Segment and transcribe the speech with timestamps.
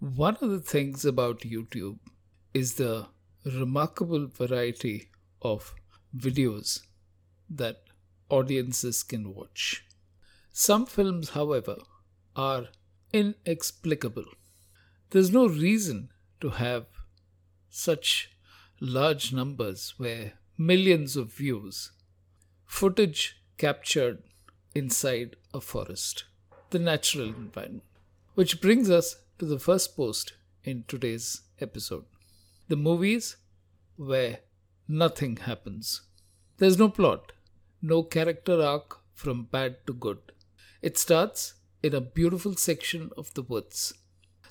[0.00, 1.98] One of the things about YouTube
[2.54, 3.08] is the
[3.44, 5.10] remarkable variety
[5.42, 5.74] of
[6.16, 6.82] videos
[7.50, 7.82] that
[8.30, 9.84] audiences can watch.
[10.52, 11.78] Some films, however,
[12.36, 12.68] are
[13.12, 14.26] inexplicable.
[15.10, 16.10] There's no reason
[16.42, 16.86] to have
[17.68, 18.30] such
[18.80, 21.90] large numbers where millions of views,
[22.64, 24.22] footage captured
[24.76, 26.22] inside a forest,
[26.70, 27.82] the natural environment.
[28.34, 30.34] Which brings us to the first post
[30.64, 32.04] in today's episode
[32.68, 33.36] the movies
[33.96, 34.40] where
[34.86, 36.02] nothing happens.
[36.58, 37.32] There's no plot,
[37.80, 40.18] no character arc from bad to good.
[40.82, 43.94] It starts in a beautiful section of the woods.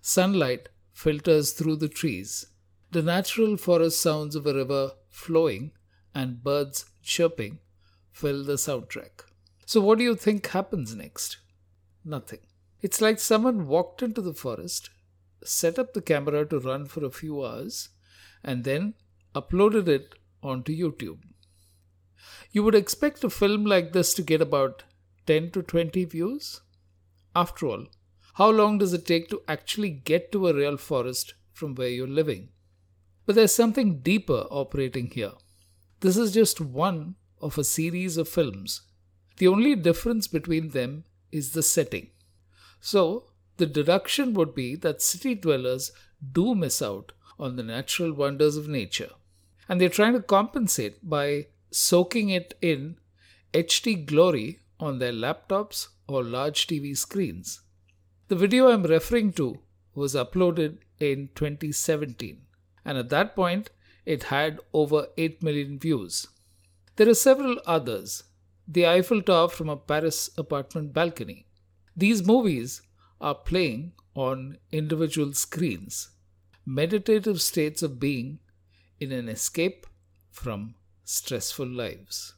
[0.00, 2.46] Sunlight filters through the trees.
[2.90, 5.72] The natural forest sounds of a river flowing
[6.14, 7.58] and birds chirping
[8.12, 9.24] fill the soundtrack.
[9.66, 11.38] So, what do you think happens next?
[12.04, 12.40] Nothing.
[12.86, 14.90] It's like someone walked into the forest,
[15.42, 17.88] set up the camera to run for a few hours,
[18.44, 18.94] and then
[19.34, 21.18] uploaded it onto YouTube.
[22.52, 24.84] You would expect a film like this to get about
[25.26, 26.60] 10 to 20 views.
[27.34, 27.86] After all,
[28.34, 32.06] how long does it take to actually get to a real forest from where you're
[32.06, 32.50] living?
[33.24, 35.32] But there's something deeper operating here.
[36.02, 38.82] This is just one of a series of films.
[39.38, 42.10] The only difference between them is the setting.
[42.80, 43.24] So,
[43.56, 45.92] the deduction would be that city dwellers
[46.32, 49.10] do miss out on the natural wonders of nature.
[49.68, 52.98] And they're trying to compensate by soaking it in
[53.52, 57.60] HD glory on their laptops or large TV screens.
[58.28, 59.60] The video I'm referring to
[59.94, 62.42] was uploaded in 2017,
[62.84, 63.70] and at that point,
[64.04, 66.28] it had over 8 million views.
[66.96, 68.24] There are several others.
[68.68, 71.45] The Eiffel Tower from a Paris apartment balcony.
[71.96, 72.82] These movies
[73.22, 76.10] are playing on individual screens,
[76.66, 78.40] meditative states of being
[79.00, 79.86] in an escape
[80.30, 80.74] from
[81.04, 82.34] stressful lives.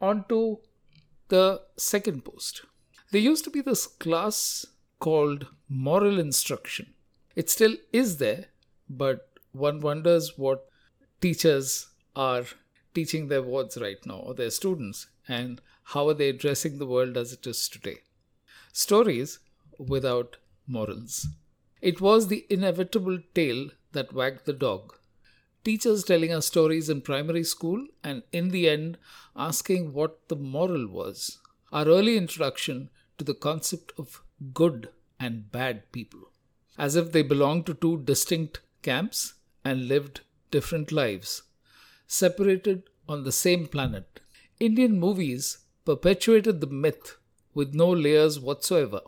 [0.00, 0.60] On to
[1.28, 2.62] the second post.
[3.10, 4.64] There used to be this class
[5.00, 6.94] called moral instruction.
[7.34, 8.46] It still is there,
[8.88, 10.66] but one wonders what
[11.20, 12.44] teachers are
[12.94, 17.18] teaching their wards right now or their students and how are they addressing the world
[17.18, 17.98] as it is today.
[18.78, 19.38] Stories
[19.78, 21.28] without morals.
[21.80, 24.94] It was the inevitable tail that wagged the dog.
[25.64, 28.98] Teachers telling us stories in primary school and in the end
[29.34, 31.38] asking what the moral was.
[31.72, 34.22] Our early introduction to the concept of
[34.52, 36.28] good and bad people.
[36.76, 39.32] As if they belonged to two distinct camps
[39.64, 40.20] and lived
[40.50, 41.44] different lives,
[42.06, 44.20] separated on the same planet.
[44.60, 47.16] Indian movies perpetuated the myth
[47.56, 49.00] with no layers whatsoever.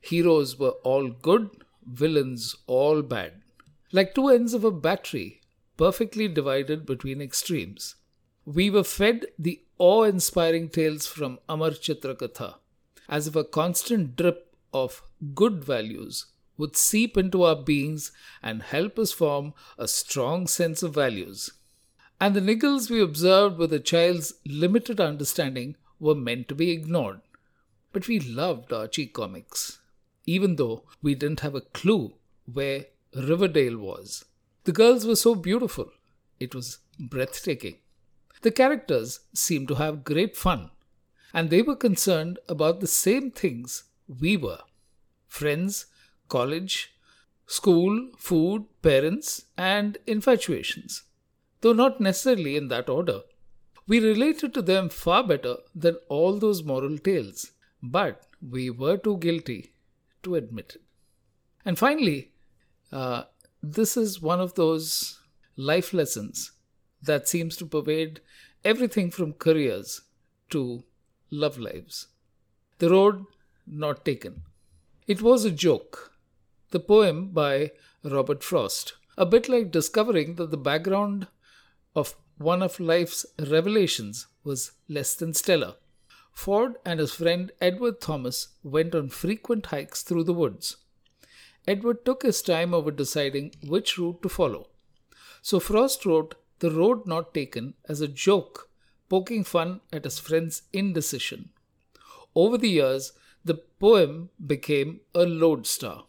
[0.00, 1.50] Heroes were all good,
[1.84, 3.32] villains all bad.
[3.90, 5.40] Like two ends of a battery,
[5.76, 7.96] perfectly divided between extremes.
[8.44, 12.54] We were fed the awe inspiring tales from Amar Chitra Katha,
[13.08, 15.02] as if a constant drip of
[15.34, 20.94] good values would seep into our beings and help us form a strong sense of
[20.94, 21.50] values.
[22.20, 27.20] And the niggles we observed with a child's limited understanding were meant to be ignored.
[27.96, 29.78] But we loved Archie comics
[30.26, 32.12] even though we didn't have a clue
[32.44, 32.84] where
[33.14, 34.26] Riverdale was.
[34.64, 35.90] The girls were so beautiful,
[36.38, 37.78] it was breathtaking.
[38.42, 40.72] The characters seemed to have great fun,
[41.32, 43.84] and they were concerned about the same things
[44.20, 44.60] we were
[45.26, 45.86] friends,
[46.28, 46.94] college,
[47.46, 51.04] school, food, parents, and infatuations,
[51.62, 53.22] though not necessarily in that order.
[53.86, 57.52] We related to them far better than all those moral tales,
[57.82, 59.72] but we were too guilty
[60.22, 60.82] to admit it.
[61.64, 62.32] And finally,
[62.92, 63.24] uh,
[63.62, 65.20] this is one of those
[65.56, 66.52] life lessons
[67.02, 68.20] that seems to pervade
[68.64, 70.02] everything from careers
[70.50, 70.84] to
[71.30, 72.08] love lives.
[72.78, 73.24] The road
[73.66, 74.42] not taken.
[75.06, 76.12] It was a joke.
[76.70, 77.72] The poem by
[78.04, 81.26] Robert Frost, a bit like discovering that the background
[81.94, 85.74] of one of life's revelations was less than stellar.
[86.36, 90.76] Frost and his friend Edward Thomas went on frequent hikes through the woods.
[91.66, 94.68] Edward took his time over deciding which route to follow.
[95.40, 98.68] So Frost wrote The Road Not Taken as a joke,
[99.08, 101.48] poking fun at his friend's indecision.
[102.34, 103.12] Over the years,
[103.44, 106.04] the poem became a lodestar.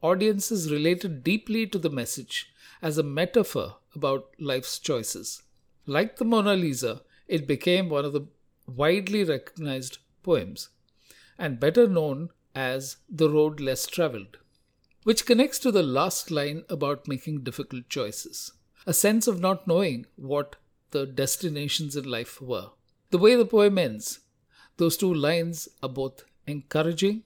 [0.00, 5.42] Audiences related deeply to the message as a metaphor about life's choices.
[5.86, 8.26] Like the Mona Lisa, it became one of the
[8.66, 10.68] widely recognized poems
[11.38, 14.38] and better known as The Road Less Traveled.
[15.04, 18.52] which connects to the last line about making difficult choices.
[18.86, 20.56] A sense of not knowing what
[20.90, 22.70] the destinations in life were.
[23.10, 24.20] The way the poem ends,
[24.76, 27.24] those two lines are both encouraging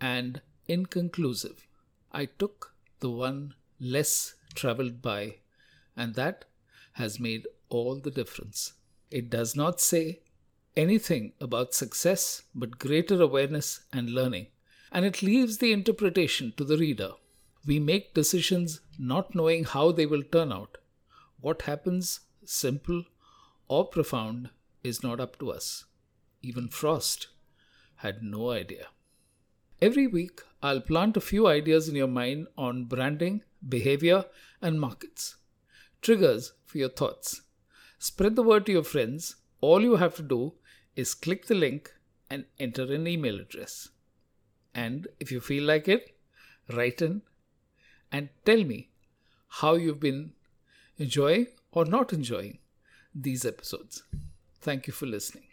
[0.00, 1.66] and inconclusive.
[2.12, 5.36] I took the one less traveled by,
[5.96, 6.44] and that
[6.94, 8.74] has made all the difference.
[9.10, 10.21] It does not say
[10.76, 14.46] anything about success but greater awareness and learning,
[14.90, 17.12] and it leaves the interpretation to the reader.
[17.66, 20.78] We make decisions not knowing how they will turn out.
[21.40, 23.04] What happens, simple
[23.68, 24.50] or profound,
[24.82, 25.84] is not up to us.
[26.42, 27.28] Even Frost
[27.96, 28.86] had no idea.
[29.80, 34.24] Every week, I'll plant a few ideas in your mind on branding, behavior,
[34.60, 35.36] and markets.
[36.00, 37.42] Triggers for your thoughts.
[37.98, 39.36] Spread the word to your friends.
[39.60, 40.54] All you have to do
[40.96, 41.92] is click the link
[42.30, 43.88] and enter an email address.
[44.74, 46.16] And if you feel like it,
[46.72, 47.22] write in
[48.10, 48.90] and tell me
[49.48, 50.32] how you've been
[50.98, 52.58] enjoying or not enjoying
[53.14, 54.02] these episodes.
[54.60, 55.51] Thank you for listening.